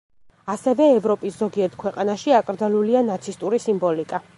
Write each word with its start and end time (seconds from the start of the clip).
ასევე, 0.53 0.87
ევროპის 1.01 1.37
ზოგიერთ 1.43 1.77
ქვეყანაში 1.85 2.37
აკრძალულია 2.41 3.05
ნაცისტური 3.13 3.67
სიმბოლიკა. 3.69 4.27